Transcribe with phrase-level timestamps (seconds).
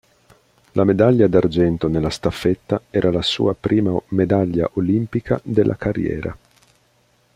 [0.71, 6.35] La medaglia d'argento nella staffetta era la sua prima medaglia olimpica della carriera.